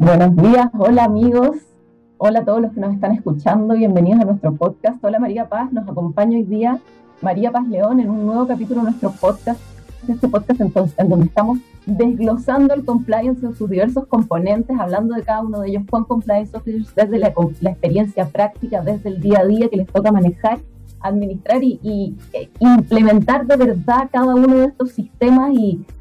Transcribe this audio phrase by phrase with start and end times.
[0.00, 1.58] Buenos días, hola amigos,
[2.16, 4.96] hola a todos los que nos están escuchando, bienvenidos a nuestro podcast.
[5.04, 6.78] Hola María Paz, nos acompaña hoy día
[7.20, 9.60] María Paz León en un nuevo capítulo de nuestro podcast,
[10.08, 15.22] este podcast entonces, en donde estamos desglosando el compliance en sus diversos componentes, hablando de
[15.22, 17.34] cada uno de ellos con compliance officers desde la,
[17.70, 20.60] experiencia práctica, desde el día a día que les toca manejar,
[21.00, 25.99] administrar y, e implementar de verdad cada uno de estos sistemas y, y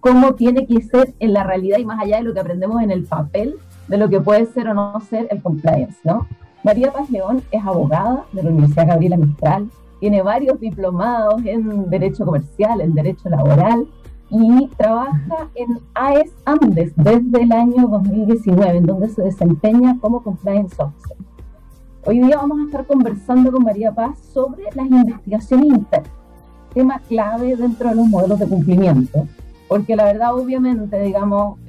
[0.00, 2.90] cómo tiene que ser en la realidad y más allá de lo que aprendemos en
[2.90, 3.56] el papel,
[3.88, 6.26] de lo que puede ser o no ser el compliance, ¿no?
[6.64, 12.24] María Paz León es abogada de la Universidad Gabriela Mistral, tiene varios diplomados en Derecho
[12.24, 13.86] Comercial, en Derecho Laboral
[14.30, 20.76] y trabaja en AES Andes desde el año 2019, en donde se desempeña como Compliance
[20.78, 21.16] Officer.
[22.06, 26.12] Hoy día vamos a estar conversando con María Paz sobre las investigaciones internas,
[26.72, 29.26] tema clave dentro de los modelos de cumplimiento,
[29.70, 31.60] porque la verdad obviamente, digamos,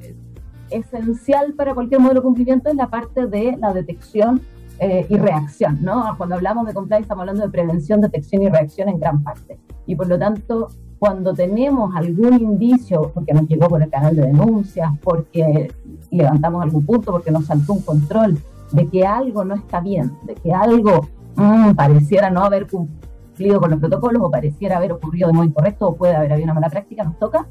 [0.72, 4.42] esencial para cualquier modelo de cumplimiento es la parte de la detección
[4.80, 6.16] eh, y reacción, ¿no?
[6.18, 9.60] Cuando hablamos de compliance estamos hablando de prevención, detección y reacción en gran parte.
[9.86, 14.24] Y por lo tanto, cuando tenemos algún indicio, porque nos llegó por el canal de
[14.24, 15.72] denuncias, porque
[16.10, 18.40] levantamos algún punto, porque nos saltó un control
[18.72, 23.70] de que algo no está bien, de que algo mm, pareciera no haber cumplido con
[23.70, 26.70] los protocolos o pareciera haber ocurrido de modo incorrecto o puede haber habido una mala
[26.72, 27.46] práctica, nos toca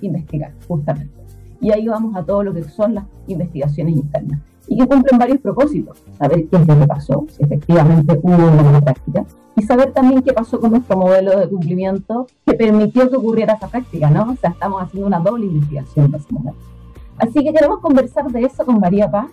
[0.00, 1.14] investigar, justamente.
[1.60, 5.38] Y ahí vamos a todo lo que son las investigaciones internas y que cumplen varios
[5.38, 6.02] propósitos.
[6.18, 9.24] Saber qué es lo que pasó, si efectivamente hubo una mala práctica,
[9.56, 13.68] y saber también qué pasó con nuestro modelo de cumplimiento que permitió que ocurriera esa
[13.68, 14.32] práctica, ¿no?
[14.32, 16.60] O sea, estamos haciendo una doble investigación momento.
[17.18, 19.28] Así que queremos conversar de eso con María Paz.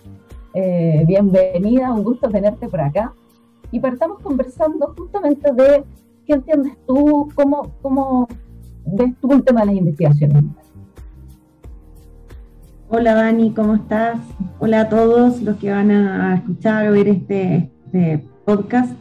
[0.54, 3.12] Eh, bienvenida, un gusto tenerte por acá.
[3.72, 5.84] Y partamos conversando justamente de
[6.26, 8.28] qué entiendes tú, cómo, cómo
[8.84, 10.44] ves tú el tema de las investigaciones.
[12.88, 14.18] Hola Dani, ¿cómo estás?
[14.58, 18.92] Hola a todos los que van a escuchar o ver este, este podcast.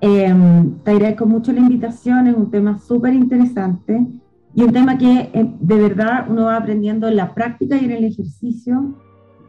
[0.00, 4.06] Em, te agradezco mucho la invitación, es un tema súper interesante
[4.54, 7.90] y un tema que eh, de verdad uno va aprendiendo en la práctica y en
[7.92, 8.94] el ejercicio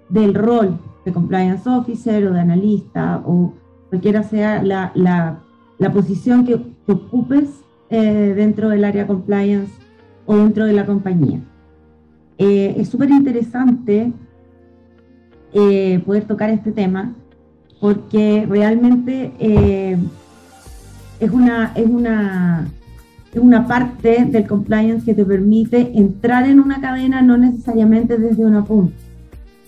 [0.10, 3.54] del rol de compliance officer o de analista o
[3.90, 5.40] cualquiera sea la, la,
[5.78, 9.72] la posición que, ocupes eh, dentro del área compliance
[10.26, 11.40] o dentro de la compañía.
[12.38, 14.12] Eh, es súper interesante
[15.54, 17.16] eh, poder tocar este tema
[17.80, 19.98] porque realmente eh,
[21.20, 22.68] es, una, es, una,
[23.34, 28.46] es una parte del compliance que te permite entrar en una cadena no necesariamente desde
[28.46, 28.96] una punta.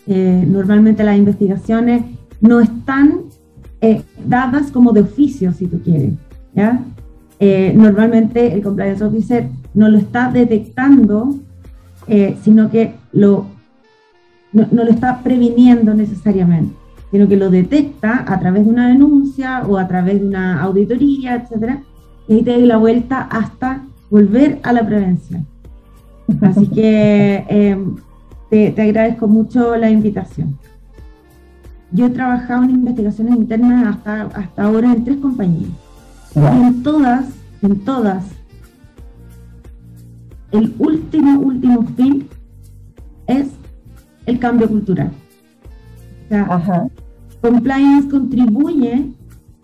[0.06, 2.04] normalmente las investigaciones
[2.42, 3.22] no están
[4.26, 6.14] dadas como de oficio, si tú quieres.
[6.54, 6.84] ¿ya?
[7.40, 11.36] Normalmente el compliance officer no lo está detectando
[12.12, 13.46] eh, sino que lo,
[14.52, 16.74] no, lo está previniendo necesariamente,
[17.12, 21.36] sino que lo detecta a través de una denuncia o a través de una auditoría,
[21.36, 21.84] etcétera,
[22.28, 25.46] y ahí te da la vuelta hasta volver a la prevención.
[26.42, 27.98] Así que em,
[28.50, 30.58] te, agradezco mucho la invitación.
[31.92, 35.70] Yo he trabajado en investigaciones internas hasta, hasta ahora en tres compañías.
[36.36, 37.26] En todas,
[37.62, 38.24] en todas,
[40.52, 42.28] el último, último fin
[43.28, 43.50] es
[44.26, 45.12] el cambio cultural.
[46.28, 46.88] O sea,
[47.42, 49.12] compliance contribuye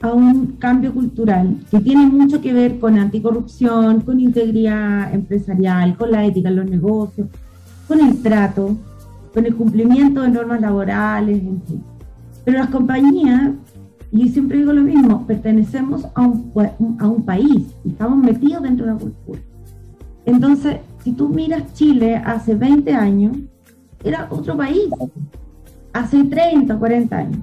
[0.01, 6.11] a un cambio cultural que tiene mucho que ver con anticorrupción, con integridad empresarial, con
[6.11, 7.27] la ética en los negocios,
[7.87, 8.75] con el trato,
[9.33, 11.83] con el cumplimiento de normas laborales, en fin.
[12.43, 13.51] Pero las compañías,
[14.23, 18.91] y siempre digo lo mismo, pertenecemos a un, a un país, estamos metidos dentro de
[18.93, 19.41] una cultura.
[20.25, 23.37] Entonces, si tú miras Chile hace 20 años,
[24.03, 24.89] era otro país,
[25.93, 27.39] hace 30 o 40 años.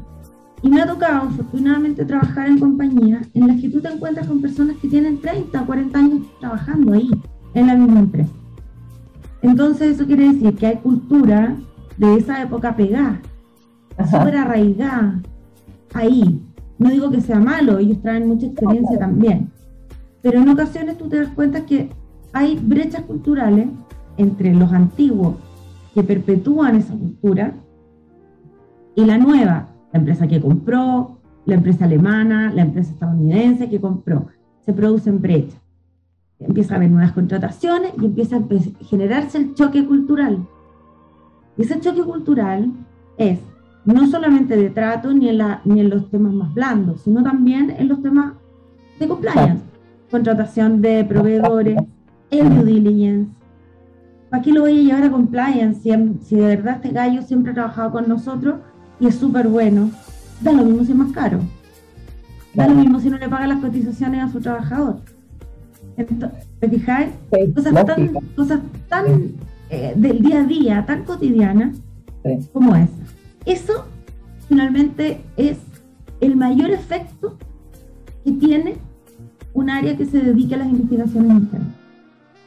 [0.63, 4.41] Y me ha tocado, afortunadamente, trabajar en compañías en las que tú te encuentras con
[4.41, 7.11] personas que tienen 30 o 40 años trabajando ahí,
[7.55, 8.33] en la misma empresa.
[9.43, 11.57] Entonces, eso quiere decir que hay cultura
[11.99, 13.21] de esa época pegada,
[14.11, 15.21] súper arraigada,
[15.95, 16.41] ahí.
[16.83, 19.51] No digo que sea malo, ellos traen mucha experiencia también.
[20.21, 21.91] Pero en ocasiones tú te das cuenta que
[22.33, 23.69] hay brechas culturales
[24.17, 25.37] entre los antiguos
[25.95, 27.55] que perpetúan esa cultura
[28.97, 34.27] y la nueva, la empresa que compró, la empresa alemana, la empresa estadounidense que compró.
[34.67, 35.61] Se producen brechas.
[36.41, 38.43] Empieza a haber nuevas contrataciones y empieza a
[38.87, 40.45] generarse el choque cultural.
[41.57, 42.73] Y ese choque cultural
[43.19, 43.39] es
[43.85, 47.75] no solamente de trato ni en, la, ni en los temas más blandos, sino también
[47.79, 48.35] en los temas
[48.99, 49.63] de compliance,
[50.11, 51.79] contratación de proveedores,
[52.31, 53.31] el due diligence,
[54.31, 57.55] ¿para qué lo voy a llevar a compliance si, de verdad este gallo siempre ha
[57.55, 58.57] trabajado con nosotros
[59.01, 59.91] y es súper bueno?
[60.41, 61.41] Da lo mismo si es más caro.
[62.55, 65.01] Da lo mismo si no le paga las cotizaciones a su trabajador.
[66.61, 67.11] ¿Te fijáis?
[68.37, 69.33] cosas, tan,
[69.71, 71.77] eh, del día a día, tan cotidianas
[72.53, 72.91] como esa.
[73.45, 73.87] Eso
[74.49, 75.59] finalmente es
[76.21, 77.37] el mayor efecto
[78.25, 78.77] que tiene
[79.55, 81.75] un área que se dedique a las investigaciones internas.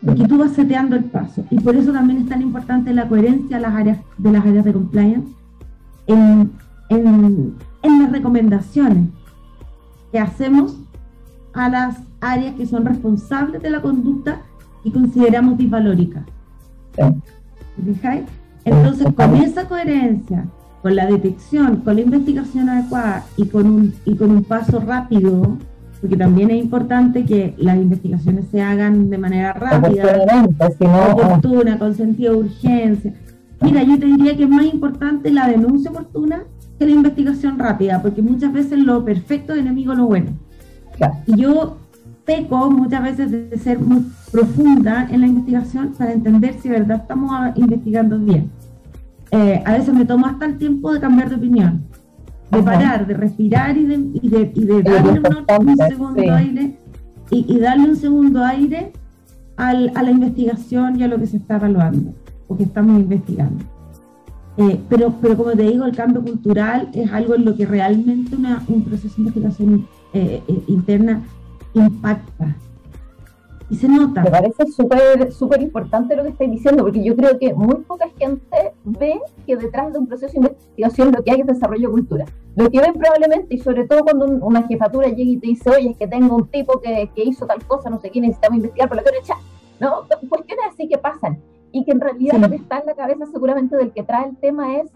[0.03, 1.43] Porque tú vas seteando el paso.
[1.49, 4.65] Y por eso también es tan importante la coherencia de las áreas de, las áreas
[4.65, 5.27] de compliance
[6.07, 6.51] en,
[6.89, 9.09] en, en las recomendaciones
[10.11, 10.77] que hacemos
[11.53, 14.41] a las áreas que son responsables de la conducta
[14.83, 16.23] y consideramos disvalóricas.
[18.63, 20.45] Entonces, con esa coherencia,
[20.85, 25.57] con la detección, con la investigación adecuada y con un, y con un paso rápido,
[25.99, 30.23] porque también es importante que las investigaciones se hagan de manera rápida,
[31.09, 33.13] oportuna, con sentido de urgencia.
[33.61, 36.43] Mira, yo te diría que es más importante la denuncia oportuna
[36.77, 40.33] que la investigación rápida, porque muchas veces lo perfecto es enemigo lo bueno.
[41.25, 41.77] Y yo
[42.25, 47.01] peco muchas veces de ser muy profunda en la investigación para entender si de verdad
[47.01, 48.51] estamos investigando bien.
[49.35, 51.83] Eh, a veces me tomo hasta el tiempo de cambiar de opinión,
[52.51, 55.19] de parar, de respirar y de, y de, y de darle
[55.59, 56.79] un, segundo aire
[57.29, 58.93] y, darle un segundo aire
[59.57, 62.13] al, a la investigación y a lo que se está evaluando
[62.47, 63.61] o que estamos investigando.
[64.55, 68.37] Eh, pero, pero como te digo, el cambio cultural es algo en lo que realmente
[68.37, 71.23] una, un proceso de investigación eh, interna
[71.73, 72.55] impacta.
[73.69, 74.21] Y se nota.
[74.21, 78.07] Me parece súper súper importante lo que estáis diciendo, porque yo creo que muy poca
[78.17, 81.93] gente ve que detrás de un proceso de investigación lo que hay es desarrollo de
[81.93, 82.25] cultura.
[82.55, 85.89] Lo que ven probablemente, y sobre todo cuando una jefatura llega y te dice, oye,
[85.89, 88.87] es que tengo un tipo que, que hizo tal cosa, no sé qué, necesitamos investigar
[88.87, 89.37] por la que echar.
[89.79, 90.05] ¿no?
[90.29, 91.41] Cuestiones así que pasan.
[91.71, 94.37] Y que en realidad lo que está en la cabeza seguramente del que trae el
[94.37, 94.89] tema es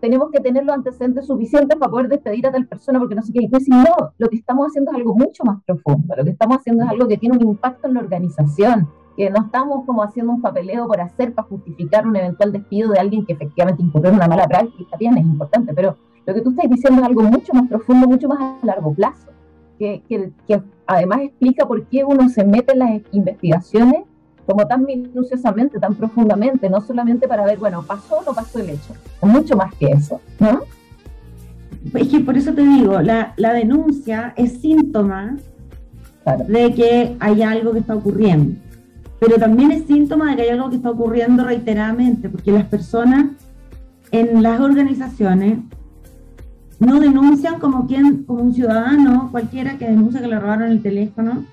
[0.00, 3.32] tenemos que tener los antecedentes suficientes para poder despedir a tal persona porque no sé
[3.32, 3.42] qué.
[3.42, 3.84] Y pues, no,
[4.18, 6.14] lo que estamos haciendo es algo mucho más profundo.
[6.16, 9.46] Lo que estamos haciendo es algo que tiene un impacto en la organización, que no
[9.46, 13.32] estamos como haciendo un papeleo por hacer para justificar un eventual despido de alguien que
[13.32, 14.96] efectivamente incurrió en una mala práctica.
[14.98, 15.96] Bien, es importante, pero
[16.26, 19.28] lo que tú estás diciendo es algo mucho más profundo, mucho más a largo plazo,
[19.78, 24.04] que, que, que además explica por qué uno se mete en las investigaciones
[24.46, 28.70] como tan minuciosamente, tan profundamente, no solamente para ver, bueno, pasó o no pasó el
[28.70, 30.60] hecho, mucho más que eso, ¿no?
[31.94, 35.36] Es que por eso te digo, la, denuncia es síntoma
[36.48, 38.60] de que hay algo que está ocurriendo,
[39.18, 43.26] pero también es síntoma de que hay algo que está ocurriendo reiteradamente, porque las personas
[44.12, 45.58] en las organizaciones
[46.78, 51.44] no denuncian como quien, como un ciudadano cualquiera que denuncia que le robaron el teléfono,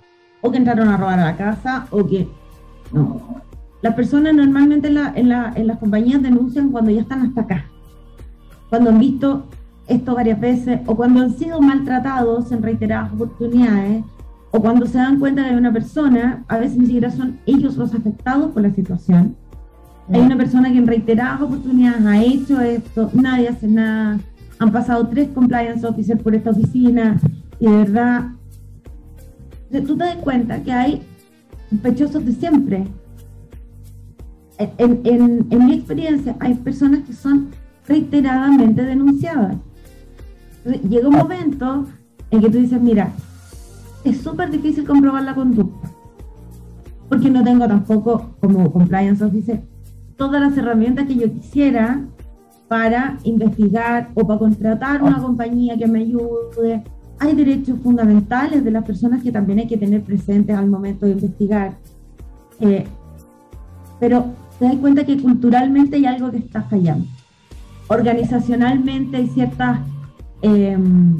[0.41, 2.27] o que entraron a robar a la casa, o que
[2.93, 3.43] no.
[3.81, 7.65] Las personas normalmente en, las compañías denuncian cuando ya están hasta acá,
[8.69, 9.43] cuando han visto
[9.87, 14.05] esto varias veces o cuando han sido maltratados en reiteradas oportunidades
[14.51, 17.75] o cuando se dan cuenta que hay una persona, a veces ni siquiera son ellos
[17.75, 19.35] los afectados por la situación.
[20.09, 24.19] Hay una persona que en reiteradas oportunidades ha hecho esto, nadie hace nada,
[24.59, 27.19] han pasado tres compliance officers por esta oficina
[27.59, 28.29] y de verdad,
[29.71, 31.01] tú te das cuenta que hay
[31.73, 32.87] sospechosos de siempre.
[34.57, 37.49] En, mi experiencia hay personas que son
[37.87, 39.57] reiteradamente denunciadas.
[40.89, 41.85] llega un momento
[42.31, 43.11] en que tú dices, mira,
[44.03, 45.89] es súper difícil comprobar la conducta,
[47.09, 49.63] porque no tengo tampoco como compliance officer
[50.15, 52.01] todas las herramientas que yo quisiera
[52.67, 56.83] para investigar o para contratar una compañía que me ayude
[57.19, 61.13] hay derechos fundamentales de las personas que también hay que tener presentes al momento de
[61.13, 61.77] investigar.
[62.59, 62.85] Eh,
[63.99, 64.25] pero
[64.59, 67.05] te das cuenta que culturalmente hay algo que está fallando.
[67.87, 69.79] Organizacionalmente hay ciertas
[70.41, 71.17] em,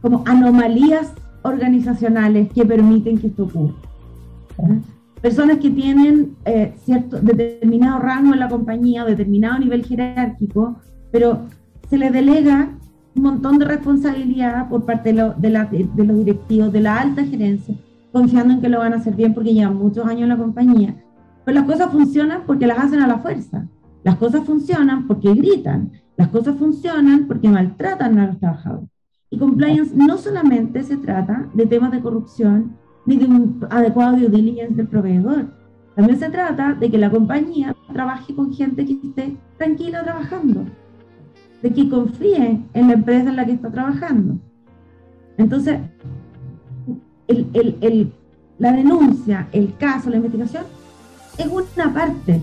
[0.00, 3.74] como anomalías organizacionales que permiten que esto ocurra.
[5.20, 10.76] Personas que tienen eh, cierto determinado rango en la compañía, determinado nivel jerárquico,
[11.10, 11.46] pero
[11.88, 12.70] se les delega
[13.16, 15.32] un montón de responsabilidad por parte de,
[15.94, 17.76] de, los directivos, de la alta gerencia,
[18.12, 20.96] confiando en que lo van a hacer bien porque llevan muchos años en la compañía.
[21.44, 23.66] Pero las cosas funcionan porque las hacen a la fuerza.
[24.02, 25.92] Las cosas funcionan porque gritan.
[26.16, 28.88] Las cosas funcionan porque maltratan a los trabajadores.
[29.30, 34.28] Y compliance no solamente se trata de temas de corrupción ni de un adecuado due
[34.28, 35.46] diligence del proveedor.
[35.94, 40.64] También se trata de que la compañía trabaje con gente que esté tranquila trabajando
[41.64, 44.36] de que confíe en la empresa en la que está trabajando.
[45.38, 45.78] Entonces,
[48.58, 50.64] la denuncia, el caso, la investigación,
[51.38, 52.42] es una parte,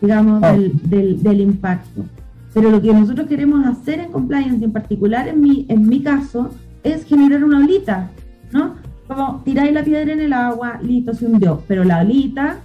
[0.00, 0.56] digamos, ah.
[0.56, 2.06] del, del, impacto.
[2.54, 6.48] Pero lo que nosotros queremos hacer en compliance, en particular en mi, en mi caso,
[6.82, 8.08] es generar una olita,
[8.50, 8.76] ¿no?
[9.06, 11.62] Como tiráis la piedra en el agua, listo, se hundió.
[11.68, 12.60] Pero la olita,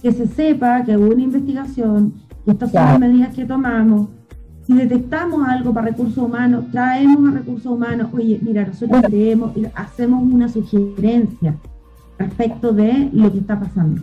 [0.00, 2.14] que se sepa que hubo una investigación,
[2.46, 4.08] que estas son las medidas que tomamos,
[4.68, 10.22] si detectamos algo para recursos humanos, traemos a recursos humanos, oye, mira, nosotros creemos, hacemos
[10.30, 11.56] una sugerencia
[12.18, 14.02] respecto de lo que está pasando.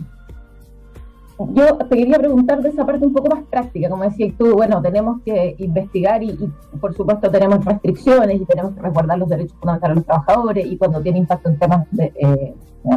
[1.54, 4.82] Yo te quería preguntar de esa parte un poco más práctica, como decías tú, bueno,
[4.82, 6.36] tenemos que investigar y,
[6.80, 10.76] por supuesto tenemos restricciones y tenemos que resguardar los derechos fundamentales de los trabajadores y
[10.76, 12.54] cuando tiene impacto en temas de, eh,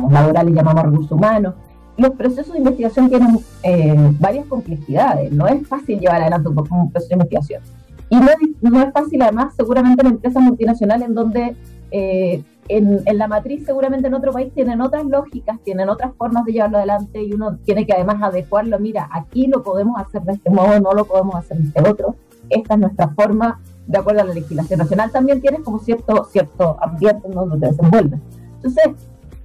[0.09, 1.53] laborales llamamos recursos humanos.
[1.99, 7.09] Los procesos de investigación tienen eh, varias complejidades, no es fácil llevar adelante un, proceso
[7.09, 7.61] de investigación.
[8.09, 11.55] Y no es, no es fácil además seguramente en empresas multinacionales en donde
[11.91, 16.53] eh, en, la matriz seguramente en otro país tienen otras lógicas, tienen otras formas de
[16.53, 20.49] llevarlo adelante y uno tiene que además adecuarlo, mira, aquí lo podemos hacer de este
[20.49, 22.15] modo, no lo podemos hacer de este otro,
[22.49, 26.77] esta es nuestra forma, de acuerdo a la legislación nacional, también tienes como cierto, cierto
[26.81, 28.19] ambiente en donde te desenvuelves.
[28.55, 28.89] Entonces,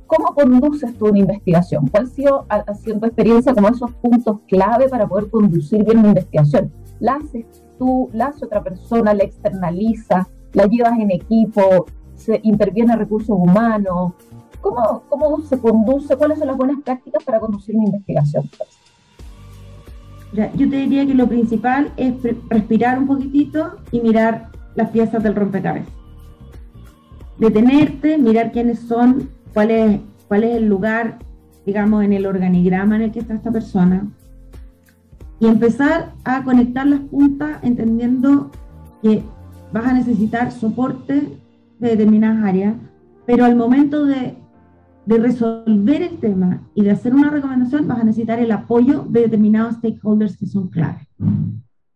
[0.06, 1.86] ¿cómo conduces tú una investigación?
[1.88, 5.98] ¿Cuál ha sido, ha sido tu experiencia como esos puntos clave para poder conducir bien
[5.98, 6.72] una investigación?
[7.00, 7.46] ¿La haces
[7.78, 11.86] tú, la hace otra persona, la externaliza, la llevas en equipo?
[12.16, 14.12] se interviene recursos humanos?
[14.60, 16.16] ¿Cómo, ¿Cómo se conduce?
[16.16, 18.48] ¿Cuáles son las buenas prácticas para conducir una investigación?
[20.56, 22.14] yo te diría que lo principal es
[22.48, 25.92] respirar un poquitito y mirar las piezas del rompecabezas.
[27.38, 31.20] Detenerte, mirar quiénes son, cuál es, cuál es el lugar,
[31.64, 34.06] digamos, en el organigrama en el que está esta persona.
[35.40, 38.50] Y empezar a conectar las puntas entendiendo
[39.00, 39.22] que
[39.72, 41.38] vas a necesitar soporte
[41.78, 42.74] de determinadas áreas,
[43.26, 44.36] pero al momento de,
[45.06, 49.22] de, resolver el tema y de hacer una recomendación, vas a necesitar el apoyo de
[49.22, 51.06] determinados stakeholders que son claves.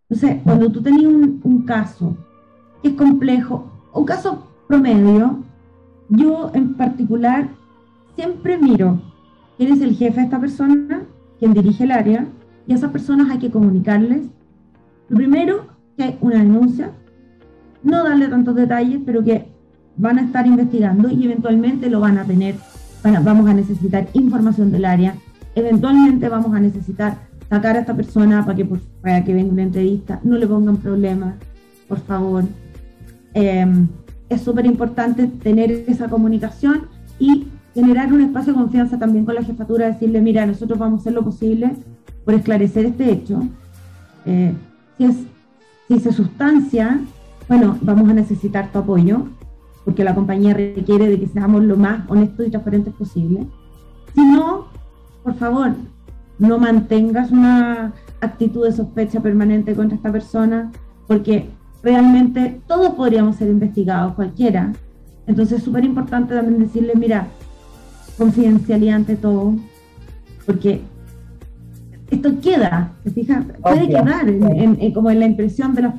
[0.08, 2.16] Entonces, cuando tú tenías un, un caso
[2.82, 5.42] que es complejo, un caso promedio,
[6.08, 7.48] yo en particular
[8.16, 9.00] siempre miro
[9.56, 11.02] quién es el jefe de esta persona,
[11.38, 12.26] quién dirige el área,
[12.66, 14.22] y a esas personas hay que comunicarles,
[15.08, 16.90] lo primero, que hay una denuncia,
[17.82, 19.46] no darle tantos detalles, pero que
[19.96, 22.56] van a estar investigando y eventualmente lo van a tener,
[23.24, 25.14] vamos a necesitar información del área,
[25.54, 30.20] eventualmente vamos a necesitar sacar a esta persona para que, para que venga una entrevista,
[30.22, 31.34] no le pongan problemas,
[31.88, 32.44] por favor.
[33.34, 33.88] Em,
[34.28, 39.42] es súper importante tener esa comunicación y generar un espacio de confianza también con la
[39.42, 41.72] jefatura, decirle, mira, nosotros vamos a hacer lo posible
[42.24, 43.42] por esclarecer este hecho.
[44.26, 44.52] Eh,
[44.96, 45.16] si, es,
[45.88, 47.00] si se sustancia,
[47.48, 49.26] bueno, vamos a necesitar tu apoyo
[49.84, 53.46] porque la compañía requiere de que seamos lo más honestos y transparentes posible.
[54.14, 54.66] Si no,
[55.22, 55.70] por favor,
[56.38, 60.70] no mantengas una actitud de sospecha permanente contra esta persona,
[61.06, 61.48] porque
[61.82, 64.72] realmente todos podríamos ser investigados, cualquiera.
[65.26, 67.28] Entonces es súper importante también decirle, mira,
[68.16, 69.54] confidencialidad ante todo,
[70.46, 70.80] porque
[72.10, 73.44] esto queda, ¿se fija?
[73.62, 75.94] Puede quedar en, como en la impresión de la,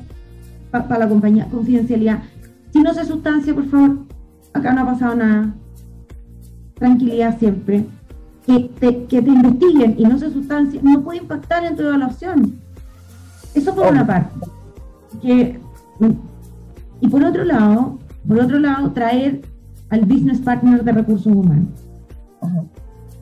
[0.70, 2.22] para la compañía, confidencialidad.
[2.72, 3.98] Si no se sustancia, por favor,
[4.52, 5.54] acá no ha pasado nada.
[6.74, 7.86] Tranquilidad siempre.
[8.46, 12.58] Que te, que te investiguen y no se sustancia no puede impactar en tu evaluación.
[13.54, 14.34] Eso por una parte.
[17.00, 19.42] Y por otro lado, por otro lado, traer
[19.88, 21.68] al business partner de recursos humanos.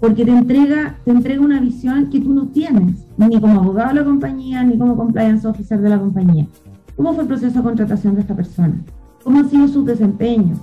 [0.00, 3.94] Porque te entrega, te entrega una visión que tú no tienes, ni como abogado de
[3.96, 6.46] la compañía, ni como compliance officer de la compañía.
[6.96, 8.74] ¿Cómo fue el proceso de contratación de esta persona?
[9.28, 10.56] cómo ha sido su desempeño.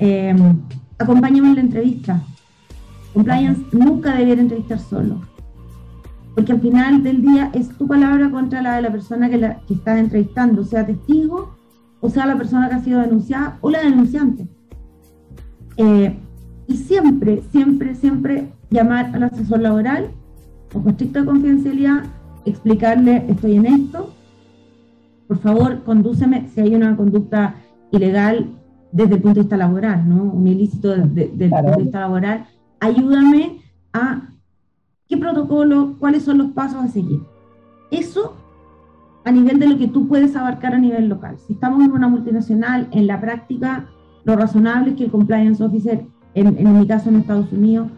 [0.00, 0.34] Eh,
[0.98, 2.20] acompáñame en la entrevista.
[3.14, 5.20] Compliance nunca debiera entrevistar solo.
[6.38, 9.58] Porque al final del día es tu palabra contra la de la persona que, la,
[9.66, 11.56] que estás entrevistando, sea testigo,
[12.00, 14.46] o sea la persona que ha sido denunciada o la denunciante.
[15.78, 16.16] Eh,
[16.68, 20.12] y siempre, siempre, siempre llamar al asesor laboral
[20.72, 22.04] con estricta confidencialidad,
[22.44, 24.14] explicarle estoy en esto,
[25.26, 27.56] por favor, condúceme si hay una conducta
[27.90, 28.46] ilegal
[28.92, 30.22] desde el punto de vista laboral, ¿no?
[30.22, 32.46] Un ilícito desde, el punto de vista laboral.
[32.78, 33.58] Ayúdame
[33.92, 34.28] a
[35.08, 37.22] qué protocolo, cuáles son los pasos a seguir.
[37.90, 38.36] Eso
[39.24, 41.36] a nivel de lo que tú puedes abarcar a nivel local.
[41.46, 43.86] Si estamos en una multinacional, en la práctica,
[44.24, 47.88] lo razonable es que el compliance officer, en, mi caso en Estados Unidos,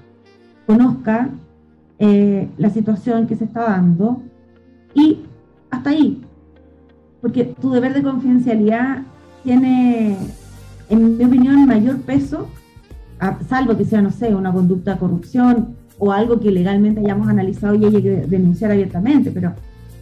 [0.66, 1.30] conozca
[1.98, 4.22] eh, la situación que se está dando
[4.94, 5.20] y
[5.70, 6.22] hasta ahí,
[7.20, 9.02] porque tu deber de confidencialidad
[9.44, 10.16] tiene,
[10.88, 12.48] en mi opinión, mayor peso,
[13.48, 17.74] salvo que sea, no sé, una conducta de corrupción, o algo que legalmente hayamos analizado
[17.74, 19.52] y haya que denunciar abiertamente, pero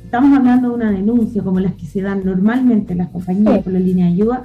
[0.04, 3.72] estamos hablando de una denuncia como las que se dan normalmente en las compañías por
[3.72, 4.44] la línea de ayuda,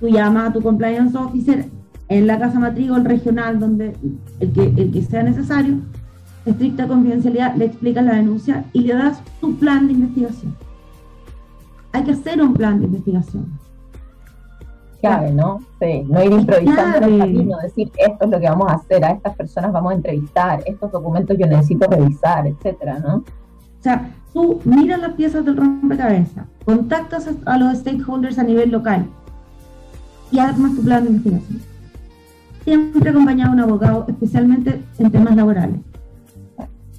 [0.00, 1.66] tú llamas a tu compliance officer
[2.08, 3.92] en la casa matriz o el regional, donde
[4.40, 5.76] el que, el que sea necesario,
[6.46, 10.54] estricta confidencialidad, le explicas la denuncia y le das tu plan de investigación.
[11.92, 13.46] Hay que hacer un plan de investigación.
[15.04, 15.60] Clave, ¿no?
[15.80, 19.04] Sí, no ir improvisando en el camino, decir esto es lo que vamos a hacer,
[19.04, 23.16] a estas personas vamos a entrevistar, estos documentos yo necesito revisar, etcétera, ¿no?
[23.16, 29.06] O sea, tú miras las piezas del rompecabezas, contactas a los stakeholders a nivel local
[30.30, 31.60] y armas tu plan de investigación.
[32.64, 35.76] Siempre acompañado de un abogado, especialmente en temas laborales.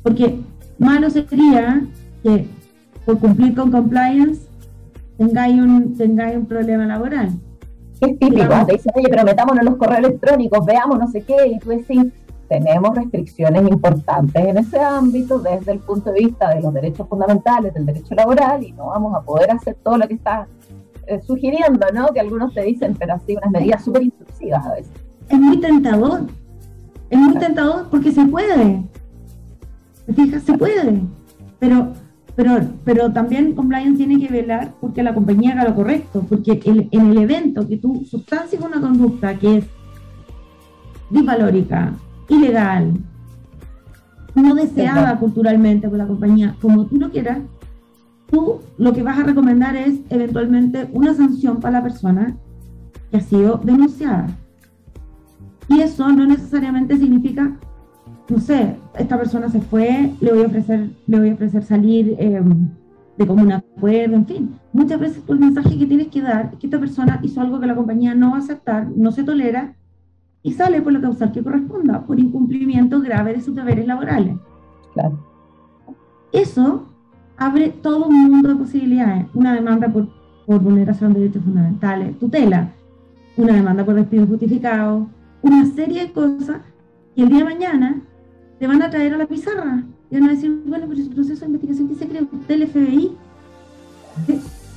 [0.03, 0.39] Porque
[0.77, 1.81] malo sería
[2.21, 2.47] que
[3.05, 4.47] por cumplir con compliance
[5.17, 7.29] tengáis un, tengáis un problema laboral.
[8.05, 11.47] Es típico, te dicen, oye, pero metámonos en los correos electrónicos, veamos no sé qué,
[11.47, 12.05] y tú decís,
[12.47, 17.73] tenemos restricciones importantes en ese ámbito desde el punto de vista de los derechos fundamentales,
[17.73, 20.47] del derecho laboral, y no vamos a poder hacer todo lo que está
[21.07, 22.07] eh, sugiriendo, ¿no?
[22.07, 24.91] Que algunos te dicen, pero así unas medidas súper intrusivas a veces.
[25.29, 26.21] Es muy tentador,
[27.09, 28.83] es muy tentador porque se puede,
[30.15, 30.43] fijas?
[30.43, 31.01] Se puede,
[31.59, 31.93] pero,
[32.35, 37.11] pero, pero también compliance tiene que velar porque la compañía haga lo correcto, porque en
[37.11, 39.65] el evento que tú sustancias una conducta que es
[41.09, 41.93] disvalórica,
[42.27, 42.93] ilegal,
[44.35, 47.39] no deseada culturalmente por la compañía, como tú lo quieras,
[48.29, 52.35] tú lo que vas a recomendar es eventualmente una sanción para la persona
[53.11, 54.27] que ha sido denunciada.
[55.67, 57.57] Y eso no necesariamente significa,
[58.27, 62.15] no sé, esta persona se fue, le voy a ofrecer, le voy a ofrecer salir
[62.17, 62.69] em,
[63.17, 64.59] de común acuerdo, en fin.
[64.73, 67.67] Muchas veces el mensaje que tienes que dar es que esta persona hizo algo que
[67.67, 69.75] la compañía no va a aceptar, no se tolera
[70.41, 74.37] y sale por la causal que corresponda, por incumplimiento grave de sus deberes laborales.
[74.93, 75.19] Claro.
[76.31, 76.87] Eso
[77.37, 79.27] abre todo un mundo de posibilidades.
[79.33, 80.07] Una demanda por,
[80.45, 82.71] por vulneración de derechos fundamentales, tutela,
[83.37, 85.07] una demanda por despido justificado,
[85.41, 86.61] una serie de cosas
[87.15, 88.01] que el día de mañana
[88.59, 89.83] te van a traer a la pizarra.
[90.09, 92.67] Y van a decir, bueno, pero ese proceso de investigación que se cree usted el
[92.67, 93.11] FBI.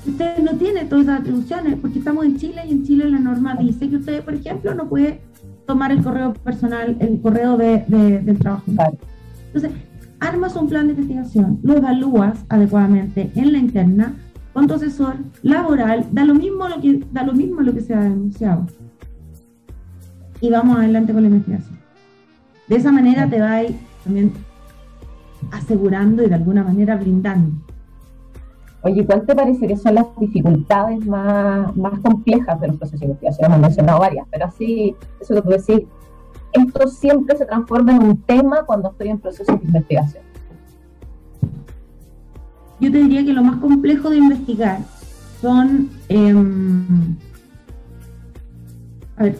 [0.06, 3.56] Usted no tiene todas esas atribuciones porque estamos en Chile y en Chile la norma
[3.56, 5.20] dice que usted, por ejemplo, no puede
[5.66, 7.84] tomar el correo personal, el correo de,
[8.24, 8.64] del trabajo.
[8.68, 9.70] Entonces,
[10.18, 14.14] armas un plan de investigación, lo evalúas adecuadamente en la interna
[14.52, 17.94] con tu asesor laboral, da lo mismo lo que, da lo mismo lo que se
[17.94, 18.66] ha denunciado.
[20.40, 21.77] Y vamos adelante con la investigación.
[22.68, 23.66] De esa manera te vas
[24.04, 24.32] también
[25.50, 27.52] asegurando y de alguna manera blindando
[28.82, 33.06] Oye, ¿cuál te parece que son las dificultades más, más complejas de los procesos de
[33.06, 33.46] investigación?
[33.46, 35.86] Hemos mencionado varias, pero así, eso que tú decís,
[36.52, 40.22] esto siempre se transforma en un tema cuando estoy en procesos de investigación.
[42.80, 44.78] Yo te diría que lo más complejo de investigar
[45.40, 47.16] son, em,
[49.16, 49.38] a ver,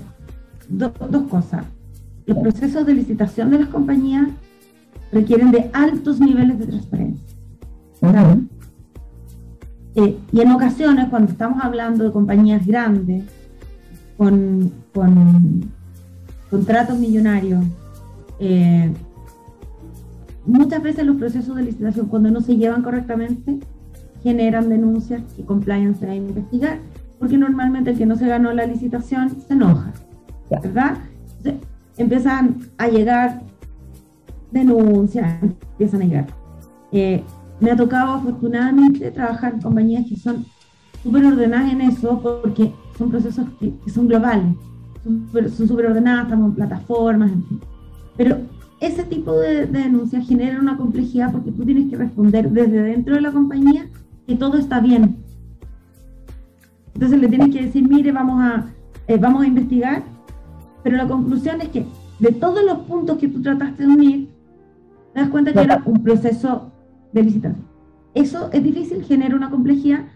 [0.69, 1.65] dos cosas.
[2.29, 4.29] Los procesos de licitación de las compañías
[5.11, 7.27] requieren de altos niveles de transparencia.
[9.95, 13.25] Eh, y en ocasiones, cuando estamos hablando de compañías grandes,
[14.19, 14.71] con,
[16.51, 17.65] contratos millonarios,
[18.41, 18.93] eh,
[20.45, 23.59] muchas veces los procesos de licitación, cuando no se llevan correctamente,
[24.23, 26.79] generan denuncias y compliance a investigar,
[27.19, 29.95] porque normalmente el que no se ganó la licitación se enoja,
[30.51, 30.99] ¿verdad?
[31.99, 33.43] Empiezan a llegar
[34.51, 36.27] denuncias, empiezan a llegar.
[36.93, 37.23] Eh,
[37.61, 40.47] me ha tocado afortunadamente trabajar en compañías que son
[41.03, 44.55] súper ordenadas en eso porque son procesos que, son globales,
[45.05, 47.61] son súper ordenadas, estamos en plataformas, en fin.
[48.17, 48.39] Pero
[48.81, 53.21] ese tipo de, denuncias genera una complejidad porque tú tienes que responder desde dentro de
[53.21, 53.87] la compañía
[54.27, 55.17] que todo está bien.
[56.95, 58.67] Entonces le tienes que decir, mire, vamos a,
[59.07, 60.03] eh, vamos a investigar,
[60.83, 61.87] pero la conclusión es que
[62.19, 64.29] de todos los puntos que tú trataste de unir,
[65.15, 66.71] te das cuenta que era un proceso
[67.13, 67.65] de licitación.
[68.15, 70.07] Eso es difícil, genera una complejidad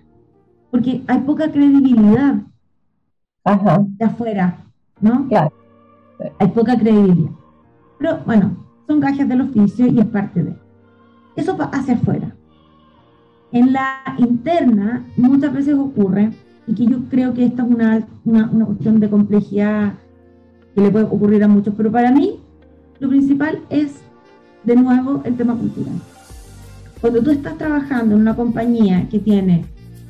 [0.72, 2.36] porque hay poca credibilidad
[3.44, 4.64] de afuera,
[5.02, 5.28] ¿no?
[6.38, 7.30] Hay poca credibilidad.
[7.98, 10.56] Pero bueno, son gajes del oficio y es parte de.
[11.36, 12.34] Eso hacia afuera.
[13.52, 16.32] En la interna muchas veces ocurre,
[16.66, 19.92] y que yo creo que esta es una, una, una cuestión de complejidad
[20.74, 22.38] que le puede ocurrir a muchos, pero para mí
[22.98, 24.00] lo principal es,
[24.64, 25.94] de nuevo, el tema cultural.
[27.00, 29.64] Cuando tú estás trabajando en una compañía que tiene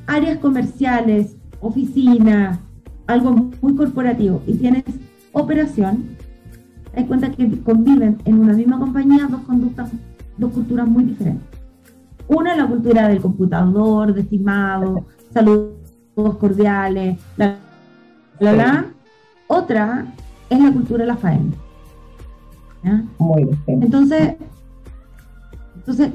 [0.07, 2.59] áreas comerciales, oficinas,
[3.07, 4.85] algo muy corporativo y tienes
[5.33, 6.05] operación,
[6.92, 9.90] te das cuenta que conviven en una misma compañía dos conductas,
[10.37, 11.48] dos culturas muy diferentes.
[12.29, 17.57] Una es la cultura del computador, de estimado, saludos cordiales, la,
[18.38, 18.87] la, la.
[19.46, 20.07] Otra
[20.53, 21.53] es la cultura de la faena.
[23.19, 23.83] Muy bien.
[23.83, 24.35] Entonces,
[25.77, 26.11] entonces,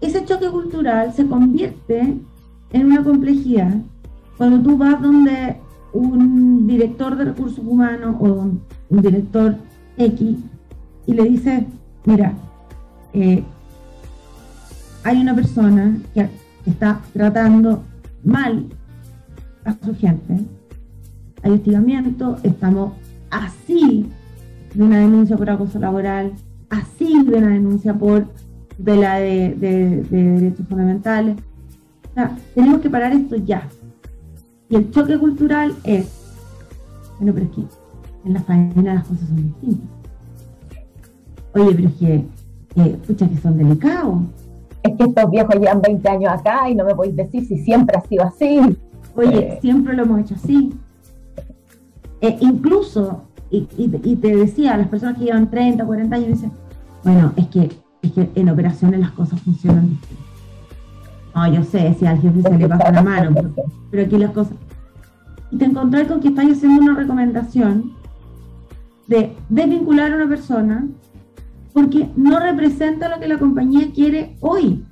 [0.00, 2.18] ese choque cultural se convierte
[2.72, 3.74] en una complejidad
[4.36, 5.56] cuando tú vas donde
[5.92, 9.56] un director de recursos humanos o un, director
[9.96, 10.36] X
[11.06, 11.64] y le dices,
[12.04, 12.32] mira,
[13.12, 13.44] eh,
[15.04, 16.28] hay una persona que
[16.66, 17.82] está tratando
[18.24, 18.66] mal
[19.64, 20.44] a su gente,
[21.42, 22.92] hay hostigamiento, estamos
[23.30, 24.06] así
[24.74, 26.32] de una denuncia por acoso laboral,
[26.68, 28.26] así de una denuncia por
[28.78, 29.54] de la de,
[30.10, 31.36] derechos fundamentales.
[32.10, 33.68] O sea, tenemos que parar esto ya.
[34.68, 36.08] Y el choque cultural es,
[37.18, 37.62] bueno, pero es que
[38.24, 39.88] en la faena las cosas son distintas.
[41.54, 42.24] Oye, pero es que,
[42.76, 44.22] eh, pucha, que son delicados.
[44.82, 47.96] Es que estos viejos llevan 20 años acá y no me podéis decir si siempre
[47.98, 48.60] ha sido así.
[49.16, 49.58] Oye, eh.
[49.60, 50.72] siempre lo hemos hecho así.
[52.20, 53.66] Eh, incluso, y,
[54.16, 56.52] te decía, las personas que llevan 30, 40 años dicen,
[57.02, 57.70] bueno, es que,
[58.02, 59.98] es que en operaciones las cosas funcionan.
[61.34, 63.32] No, yo sé, si al jefe se le pasa la mano,
[63.90, 64.54] pero, aquí las cosas...
[65.50, 67.92] Y te encontrás con que estás haciendo una recomendación
[69.08, 70.86] de desvincular a una persona
[71.72, 74.84] porque no representa lo que la compañía quiere hoy.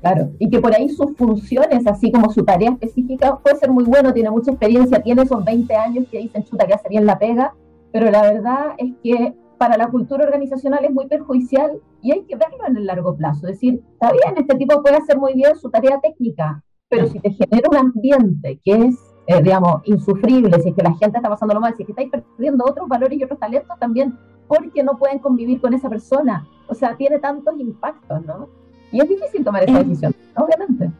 [0.00, 3.84] Claro, y que por ahí sus funciones, así como su tarea específica, puede ser muy
[3.84, 7.18] bueno, tiene mucha experiencia, tiene esos 20 años que dicen, chuta, que hace bien la
[7.18, 7.54] pega,
[7.92, 12.36] pero la verdad es que para la cultura organizacional es muy perjudicial y hay que
[12.36, 13.48] verlo en el largo plazo.
[13.48, 17.18] Es decir, está bien, este tipo puede hacer muy bien su tarea técnica, pero si
[17.18, 21.28] te genera un ambiente que es, eh, digamos, insufrible, si es que la gente está
[21.28, 24.82] pasando lo mal, si es que estáis perdiendo otros valores y otros talentos también, porque
[24.82, 26.46] no pueden convivir con esa persona.
[26.68, 28.48] O sea, tiene tantos impactos, ¿no?
[28.92, 30.90] Y es difícil tomar esa decisión, obviamente.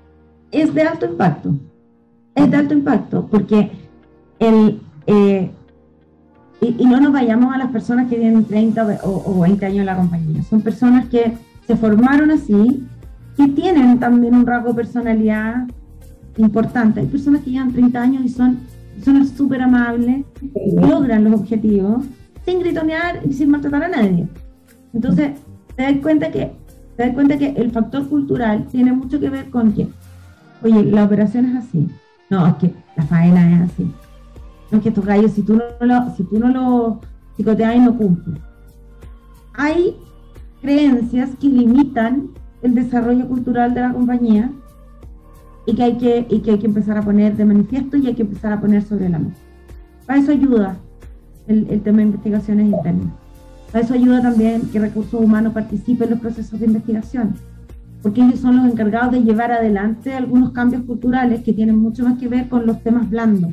[0.51, 1.55] Es de alto impacto.
[2.35, 3.71] Es de alto impacto, porque
[4.39, 5.51] el, eh,
[6.61, 9.97] y, no nos vayamos a las personas que tienen 30 o, 20 años en la
[9.97, 10.43] compañía.
[10.45, 11.33] Son personas que
[11.67, 12.87] se formaron así,
[13.37, 15.67] y tienen también un rasgo de personalidad
[16.37, 17.01] importante.
[17.01, 18.59] Hay personas que llevan 30 años y son
[19.05, 20.25] son súper amables,
[20.75, 22.05] logran los objetivos
[22.45, 24.27] sin gritonear y sin maltratar a nadie.
[24.93, 25.33] Entonces,
[25.77, 26.53] te das cuenta que
[26.99, 29.89] te das cuenta que el factor cultural tiene mucho que ver con que,
[30.65, 31.87] oye, la operación es así.
[32.29, 33.85] No, es que la faena es así.
[34.69, 37.01] No es que estos gallos, si tú no lo, si tú no lo
[37.37, 38.41] picoteas y no cumplen.
[39.55, 39.97] Hay
[40.61, 42.31] creencias que limitan
[42.63, 44.51] el desarrollo cultural de la compañía
[45.67, 48.15] y que hay que, y que, hay que empezar a poner de manifiesto y hay
[48.15, 49.41] que empezar a poner sobre la mesa.
[50.05, 50.77] Para eso ayuda
[51.47, 53.28] el tema de investigaciones internas.
[53.75, 57.35] Eso ayuda también que Recursos Humanos participe en los procesos de investigación,
[58.03, 62.19] porque ellos son los encargados de llevar adelante algunos cambios culturales que tienen mucho más
[62.19, 63.53] que ver con los temas blandos,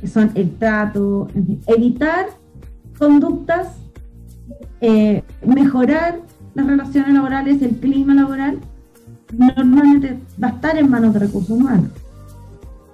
[0.00, 1.28] que son el trato,
[1.66, 2.26] evitar
[2.98, 3.76] conductas,
[4.80, 6.20] eh, mejorar
[6.54, 8.58] las relaciones laborales, el clima laboral,
[9.36, 11.90] normalmente va a estar en manos de recursos humanos,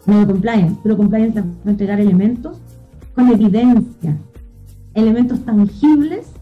[0.07, 2.59] no de compliance, pero compliance va a entregar elementos
[3.15, 4.17] con evidencia,
[4.95, 6.33] elementos tangibles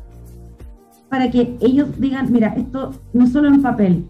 [1.09, 4.07] para que ellos digan, mira, esto no es solo en papel,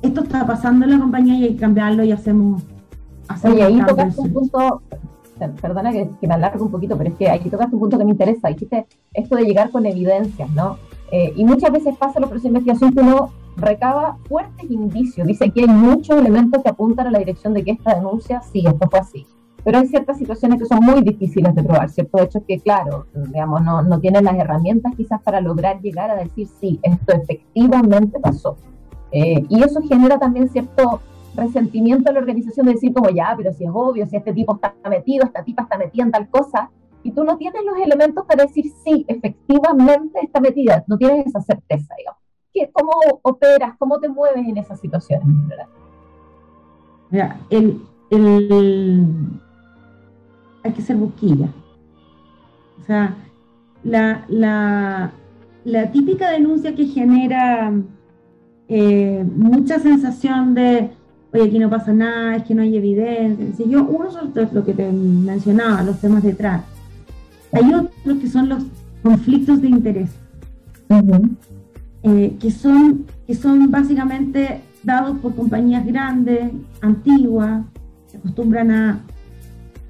[0.00, 2.62] esto está pasando en la compañía y hay que cambiarlo y hacemos...
[3.28, 4.82] hacemos Oye, ahí tocaste un punto,
[5.60, 8.12] perdona que, me alargo un poquito, pero es que ahí tocaste un punto que me
[8.12, 10.78] interesa, dijiste esto de llegar con evidencias, ¿no?
[11.12, 15.26] Eh, y muchas veces pasa en los procesos de investigación que uno recaba fuertes indicios,
[15.26, 18.64] dice que hay muchos elementos que apuntan a la dirección de que esta denuncia, sí,
[18.66, 19.26] esto fue así
[19.64, 22.18] pero hay ciertas situaciones que son muy difíciles de probar, ¿cierto?
[22.18, 26.16] De hecho, que claro, digamos, no, no tienen las herramientas quizás para lograr llegar a
[26.16, 28.56] decir, sí, esto efectivamente pasó.
[29.10, 31.00] Eh, y eso genera también cierto
[31.34, 34.54] resentimiento en la organización de decir como, ya, pero si es obvio, si este tipo
[34.54, 36.70] está metido, esta tipa está metida en tal cosa,
[37.02, 41.40] y tú no tienes los elementos para decir, sí, efectivamente está metida, no tienes esa
[41.40, 42.20] certeza, digamos.
[42.52, 45.26] ¿Qué, ¿Cómo operas, cómo te mueves en esas situaciones?
[47.10, 49.40] Mira, el, el,
[50.64, 51.48] hay que ser busquilla.
[52.80, 53.14] O sea,
[53.84, 55.12] la, la,
[55.64, 57.72] la típica denuncia que genera
[58.68, 60.90] eh, mucha sensación de,
[61.32, 63.66] oye, aquí no pasa nada, es que no hay evidencia.
[63.66, 66.62] yo, uno es lo que te mencionaba, los temas detrás.
[67.52, 68.64] Hay otros que son los
[69.02, 70.10] conflictos de interés,
[72.02, 76.50] eh, que, son, que son básicamente dados por compañías grandes,
[76.80, 77.64] antiguas,
[78.10, 79.00] que acostumbran a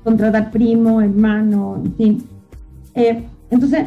[0.05, 2.25] contratar primo, hermano, en fin.
[2.95, 3.87] Eh, entonces,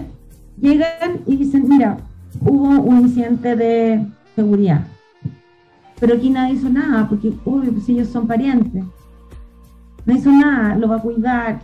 [0.60, 1.98] llegan y dicen, mira,
[2.42, 4.86] hubo un incidente de seguridad,
[6.00, 8.84] pero aquí nadie hizo nada, porque, uy, pues ellos son parientes.
[10.06, 11.60] No hizo nada, lo va a cuidar.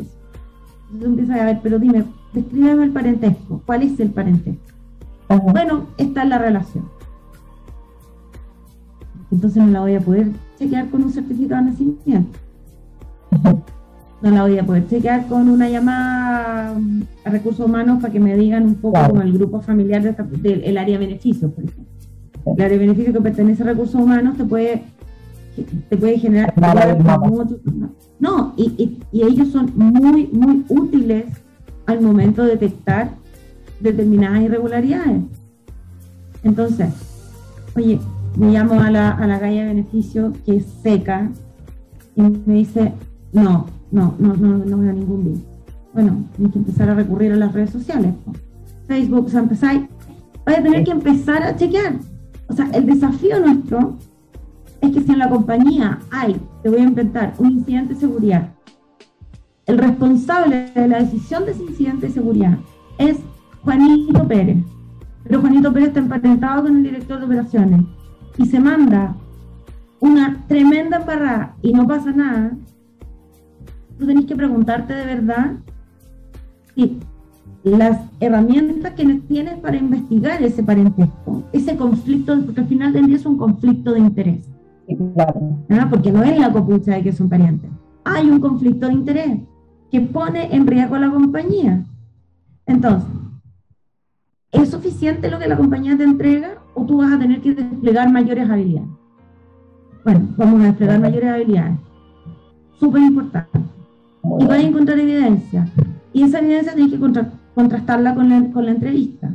[0.91, 3.61] Entonces empieza a ver, pero dime, descríbeme el parentesco.
[3.65, 4.61] ¿Cuál es el parentesco?
[5.51, 6.85] Bueno, esta es la relación.
[9.31, 12.39] Entonces no la voy a poder chequear con un certificado de nacimiento.
[14.23, 16.73] No la voy a poder chequear con una llamada
[17.25, 20.97] a recursos humanos para que me digan un poco con el grupo familiar del área
[20.97, 21.93] de beneficios, por ejemplo.
[22.45, 24.83] El área de beneficios que pertenece a recursos humanos te puede,
[25.89, 26.53] te puede generar...
[28.17, 31.25] No, y, y ellos son muy, muy útiles
[31.85, 33.11] al momento de detectar
[33.81, 35.21] determinadas irregularidades.
[36.43, 36.93] Entonces,
[37.75, 37.99] oye,
[38.37, 41.29] me llamo a la, a la galla de beneficio que es seca
[42.15, 42.93] y me dice,
[43.33, 45.43] no, no, no, no, no veo ningún bien.
[45.93, 48.13] Bueno, tienes que empezar a recurrir a las redes sociales.
[48.87, 49.83] Facebook, o sea, empezáis,
[50.43, 51.99] vais a tener que empezar a chequear.
[52.47, 53.97] O sea, el desafío nuestro
[54.81, 58.49] es que si en la compañía hay, te voy a inventar, un incidente de seguridad,
[59.67, 62.57] el responsable de la decisión de ese incidente de seguridad
[62.97, 63.17] es
[63.61, 64.57] Juanito Pérez.
[65.23, 67.81] Pero Juanito Pérez está emparentado con el director de operaciones
[68.37, 69.15] y se manda
[69.99, 72.57] una tremenda parada y no pasa nada,
[73.97, 75.53] tú tenés que preguntarte de verdad
[76.75, 76.99] si
[77.63, 83.15] las herramientas que tienes para investigar ese parentesco, ese conflicto, porque al final del día
[83.15, 84.49] es un conflicto de interés.
[85.69, 85.87] ¿Ah?
[85.89, 87.69] Porque no es la copucha de que son parientes.
[88.03, 89.39] Hay un conflicto de interés
[89.89, 91.85] que pone en riesgo a la compañía.
[92.65, 93.09] Entonces,
[94.51, 98.11] ¿es suficiente lo que la compañía te entrega o tú vas a tener que desplegar
[98.11, 98.89] mayores habilidades?
[100.03, 101.77] Bueno, vamos a desplegar mayores habilidades.
[102.77, 103.59] Súper importante.
[104.39, 105.67] Y vas a encontrar evidencia.
[106.13, 106.99] Y esa evidencia tienes que
[107.55, 109.31] contrastarla con la, con la entrevista.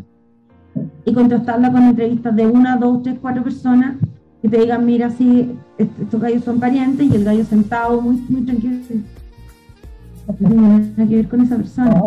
[1.04, 3.96] Y contrastarla con entrevistas de una, dos, tres, cuatro personas
[4.40, 8.42] que te digan, mira, sí, estos gallos son parientes y el gallo sentado muy, muy
[8.42, 8.76] tranquilo
[10.28, 12.02] no tiene nada que ver con esa persona.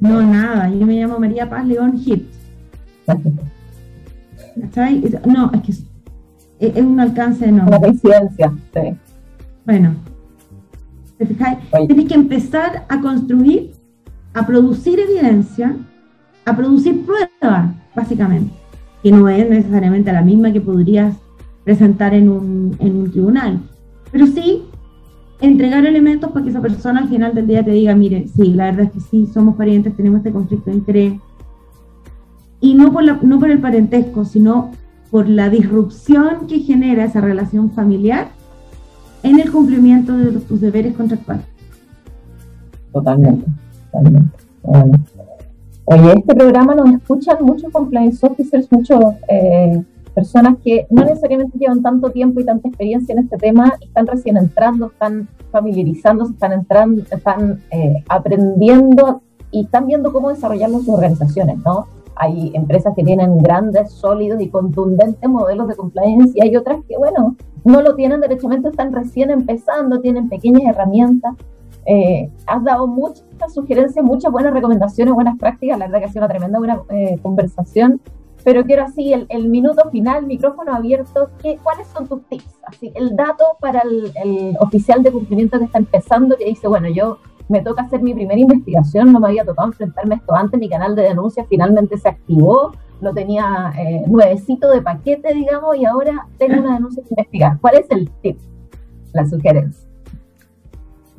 [0.00, 0.70] No, nada.
[0.70, 2.24] Yo me llamo María Paz León Hit.
[5.26, 5.72] No, es que
[6.60, 7.68] es, un alcance enorme.
[7.68, 8.96] Una coincidencia, sí.
[9.64, 9.94] Bueno,
[11.18, 13.72] Tienes que empezar a construir,
[14.34, 15.76] a producir evidencia,
[16.44, 18.52] a producir pruebas, básicamente,
[19.02, 21.16] que no es necesariamente la misma que podrías
[21.64, 23.60] presentar en un, en un tribunal,
[24.10, 24.62] pero sí
[25.40, 28.66] entregar elementos para que esa persona al final del día te diga, mire, sí, la
[28.66, 31.12] verdad es que sí, somos parientes, tenemos este conflicto de interés.
[32.60, 34.72] Y no por, la, no por el parentesco, sino
[35.10, 38.28] por la disrupción que genera esa relación familiar
[39.22, 41.44] en el cumplimiento de tus deberes contractuales.
[42.92, 43.46] Totalmente,
[43.92, 44.38] totalmente.
[45.84, 49.82] Oye, este programa nos escuchan muchos compliance officers, muchos eh,
[50.14, 54.36] personas que no necesariamente llevan tanto tiempo y tanta experiencia en este tema, están recién
[54.36, 61.58] entrando, están familiarizándose, están entrando, están eh, aprendiendo y están viendo cómo desarrollar sus organizaciones,
[61.64, 61.86] ¿no?
[62.16, 66.98] Hay empresas que tienen grandes, sólidos y contundentes modelos de compliance y hay otras que,
[66.98, 67.36] bueno,
[67.68, 71.34] no lo tienen derechamente, están recién empezando, tienen pequeñas herramientas.
[71.86, 75.78] Eh, has dado muchas sugerencias, muchas buenas recomendaciones, buenas prácticas.
[75.78, 78.00] La verdad que ha sido una tremenda buena eh, conversación
[78.44, 82.58] pero quiero así el, minuto final, micrófono abierto, ¿qué, ¿cuáles son tus tips?
[82.66, 87.18] Así, el dato para el, oficial de cumplimiento que está empezando, que dice, bueno, yo
[87.48, 90.68] me toca hacer mi primera investigación, no me había tocado enfrentarme a esto antes, mi
[90.68, 96.26] canal de denuncia finalmente se activó, lo tenía eh, nuevecito de paquete, digamos, y ahora
[96.36, 97.58] tengo una denuncia que investigar.
[97.60, 98.38] ¿Cuál es el tip,
[99.12, 99.88] la sugerencia?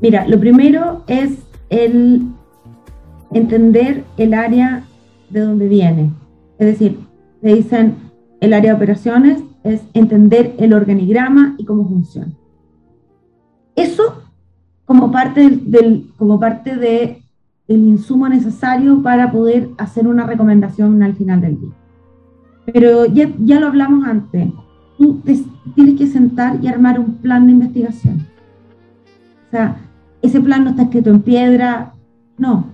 [0.01, 1.39] Mira, lo primero es
[1.69, 2.27] el
[3.31, 4.83] entender el área
[5.29, 6.11] de donde viene.
[6.57, 6.99] Es decir,
[7.41, 7.95] le dicen
[8.41, 12.31] el área de operaciones es entender el organigrama y cómo funciona.
[13.75, 14.23] Eso
[14.89, 17.21] como parte del, como parte de
[17.67, 21.69] el insumo necesario para poder hacer una recomendación al final del día.
[22.73, 24.49] Pero ya, ya lo hablamos antes,
[24.97, 25.21] tú
[25.75, 28.25] tienes que sentar y armar un plan de investigación.
[29.47, 29.78] O sea,
[30.23, 31.93] ese plan no está escrito en piedra,
[32.39, 32.65] no,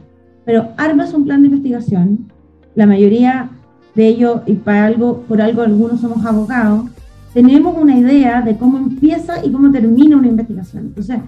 [0.45, 2.31] pero armas un plan de investigación.
[2.75, 3.49] La mayoría
[3.93, 6.85] de ello, y para algo, por algo algunos somos abogados,
[7.33, 10.85] tenemos una idea de cómo empieza y cómo termina una investigación.
[10.85, 11.19] Entonces,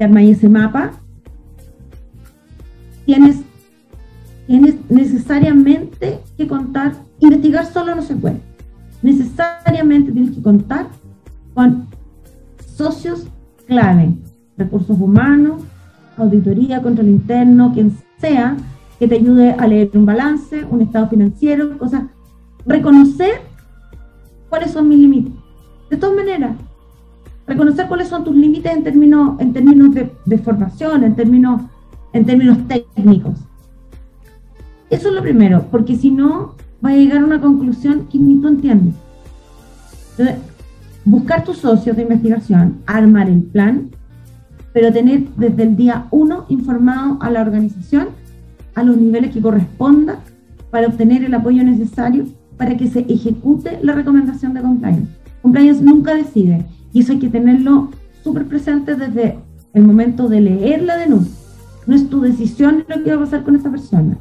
[0.00, 0.92] armas ese mapa,
[3.06, 3.36] tienes,
[4.46, 8.40] tienes necesariamente que contar, investigar solo no se puede,
[9.02, 10.88] necesariamente tienes que contar
[11.54, 11.86] con
[12.76, 13.26] socios
[13.66, 14.14] clave,
[14.56, 15.62] recursos humanos,
[16.16, 18.56] auditoría, control interno, quien sea,
[18.98, 22.04] que te ayude a leer un balance, un estado financiero, cosas.
[22.66, 23.40] Reconocer
[24.48, 25.32] cuáles son mis límites.
[25.90, 26.52] De todas maneras,
[27.46, 31.62] reconocer cuáles son tus límites en términos, de, formación, en términos,
[32.12, 33.38] en términos técnicos.
[34.90, 36.54] Eso es lo primero, porque si no,
[36.84, 38.94] va a llegar a una conclusión que ni tú entiendes.
[40.12, 40.36] Entonces,
[41.04, 43.90] buscar tus socios de investigación, armar el plan,
[44.72, 48.08] pero tener desde el día uno informado a la organización
[48.74, 50.20] a los niveles que corresponda
[50.70, 52.26] para obtener el apoyo necesario
[52.56, 55.06] para que se ejecute la recomendación de compliance.
[55.42, 57.90] Compliance nunca decide y eso hay que tenerlo
[58.22, 59.36] súper presente desde
[59.74, 61.34] el momento de leer la denuncia.
[61.86, 64.16] No es tu decisión lo que va a pasar con esta persona.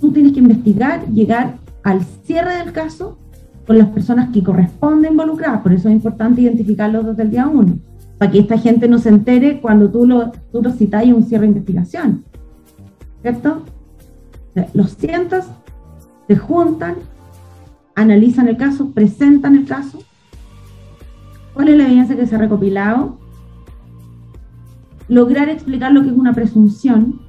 [0.00, 3.18] Tú tienes que investigar, llegar al cierre del caso
[3.66, 5.62] con las personas que corresponden involucradas.
[5.62, 7.78] Por eso es importante identificarlos desde el día uno,
[8.18, 11.22] para que esta gente no se entere cuando tú lo, tú lo citas en un
[11.22, 12.24] cierre de investigación.
[13.22, 13.62] ¿Cierto?
[14.74, 15.48] Los sientas,
[16.26, 16.96] se juntan,
[17.94, 20.00] analizan el caso, presentan el caso,
[21.54, 23.18] cuál es la evidencia que se ha recopilado,
[25.08, 27.20] lograr explicar lo que es una presunción,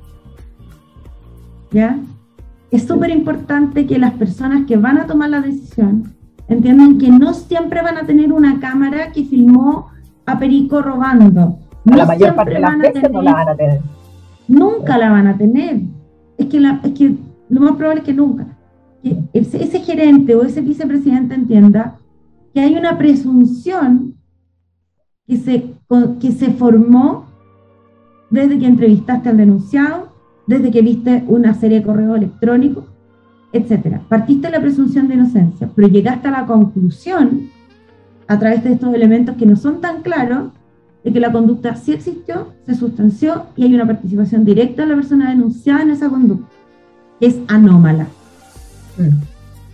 [1.72, 2.00] ¿ya?
[2.72, 6.14] Es súper importante que las personas que van a tomar la decisión
[6.48, 9.90] entiendan que no siempre van a tener una cámara que filmó
[10.26, 11.60] a Perico robando.
[11.86, 13.82] No la mayor parte de las veces no la van a tener.
[14.48, 15.82] Nunca la van a tener.
[16.38, 17.16] Es que, la, es que
[17.50, 18.48] lo más probable es que nunca
[19.34, 21.98] ese, gerente o ese vicepresidente entienda
[22.54, 24.16] que hay una presunción
[25.28, 25.74] que se,
[26.20, 27.26] que se formó
[28.30, 30.14] desde que entrevistaste al denunciado,
[30.48, 32.86] desde que viste una serie de correos electrónicos,
[33.54, 34.00] etc.
[34.08, 37.50] Partiste de la presunción de inocencia, pero llegaste a la conclusión,
[38.28, 40.52] a través de estos elementos que no son tan claros,
[41.04, 44.96] de que la conducta sí existió, se sustanció y hay una participación directa de la
[44.96, 46.48] persona denunciada en esa conducta,
[47.20, 48.08] es anómala.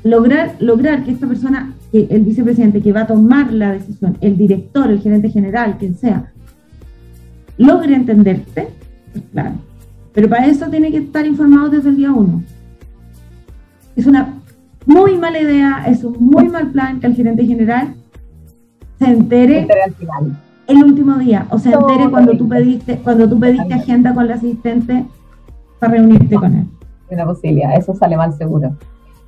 [0.04, 4.38] Lograr, lograr que esta persona, que el vicepresidente que va a tomar la decisión, el
[4.38, 6.32] director, el gerente general, quien sea,
[7.58, 8.70] logre entenderte,
[9.12, 9.56] pues claro.
[10.14, 12.42] Pero para eso tiene que estar informado desde el día uno.
[13.96, 14.34] Es una
[14.86, 17.94] muy mala idea, es un muy mal plan que el gerente general
[18.98, 19.68] se entere,
[20.68, 24.32] el último día, o se entere cuando tú pediste, cuando tú pediste agenda con el
[24.32, 25.06] asistente
[25.80, 26.66] para reunirte con él.
[27.10, 28.76] Una posibilidad, eso sale mal seguro.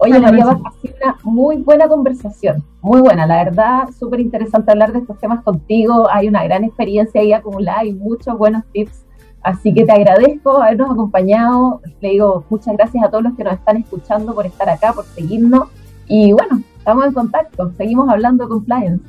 [0.04, 4.92] Oye, María, ha sido una muy buena conversación, muy buena, la verdad, súper interesante hablar
[4.94, 9.06] de estos temas contigo, hay una gran experiencia ahí acumulada y muchos buenos tips,
[9.44, 13.54] así que te agradezco habernos acompañado, le digo muchas gracias a todos los que nos
[13.54, 15.70] están escuchando por estar acá, por seguirnos
[16.08, 19.06] y bueno, estamos en contacto, seguimos hablando de compliance.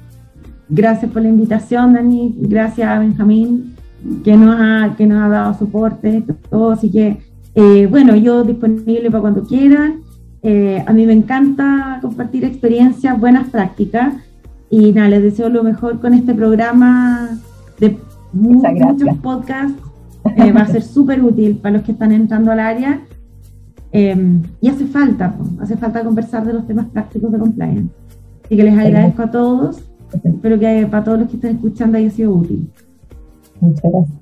[0.68, 3.76] Gracias por la invitación, Dani, gracias a Benjamín,
[4.22, 7.16] que nos ha, que nos ha dado soporte, todo, así que,
[7.54, 10.02] eh, bueno, yo disponible para cuando quieran
[10.42, 14.14] eh, a mí me encanta compartir experiencias, buenas prácticas
[14.70, 17.38] y nada, les deseo lo mejor con este programa
[17.78, 17.96] de
[18.32, 19.80] muchos podcasts.
[20.36, 23.00] Eh, va a ser súper útil para los que están entrando al área.
[23.90, 27.90] Em, y hace falta, hace falta conversar de los temas prácticos de compliance.
[28.44, 29.82] Así que les agradezco a todos.
[30.24, 32.70] Espero que para todos los que están escuchando haya sido útil.
[33.60, 34.21] Muchas gracias.